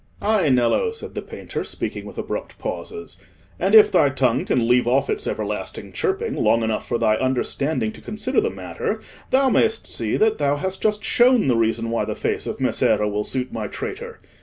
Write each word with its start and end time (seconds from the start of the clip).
'""Ay, 0.23 0.49
Nello," 0.49 0.91
said 0.91 1.13
the 1.13 1.21
painter, 1.21 1.63
speaking 1.63 2.05
with 2.07 2.17
abrupt 2.17 2.57
pauses; 2.57 3.17
"and 3.59 3.75
if 3.75 3.91
thy 3.91 4.09
tongue 4.09 4.45
can 4.45 4.67
leave 4.67 4.87
off 4.87 5.11
its 5.11 5.27
everlasting 5.27 5.93
chirping 5.93 6.33
long 6.35 6.63
enough 6.63 6.87
for 6.87 6.97
thy 6.97 7.17
understanding 7.17 7.91
to 7.91 8.01
consider 8.01 8.41
the 8.41 8.49
matter, 8.49 8.99
thou 9.29 9.47
mayst 9.47 9.85
see 9.85 10.17
that 10.17 10.39
thou 10.39 10.55
hast 10.55 10.81
just 10.81 11.03
shown 11.03 11.47
the 11.47 11.55
reason 11.55 11.91
why 11.91 12.03
the 12.03 12.15
face 12.15 12.47
of 12.47 12.59
Messere 12.59 13.07
will 13.07 13.23
suit 13.23 13.53
my 13.53 13.67
traitor. 13.67 14.19